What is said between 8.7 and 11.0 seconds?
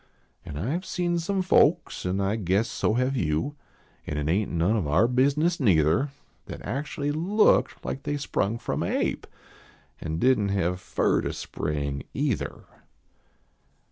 a ape, An didn t have